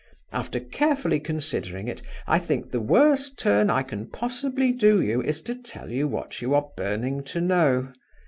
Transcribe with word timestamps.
After 0.33 0.59
carefully 0.59 1.19
considering 1.19 1.87
it, 1.87 2.01
I 2.25 2.39
think 2.39 2.71
the 2.71 2.79
worst 2.79 3.37
turn 3.37 3.69
I 3.69 3.83
can 3.83 4.07
possibly 4.09 4.71
do 4.71 4.99
you 4.99 5.21
is 5.21 5.43
to 5.43 5.53
tell 5.53 5.91
you 5.91 6.07
what 6.07 6.41
you 6.41 6.55
are 6.55 6.71
burning 6.75 7.23
to 7.25 7.39
know. 7.39 7.93